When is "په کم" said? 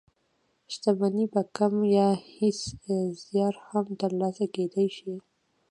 1.33-1.73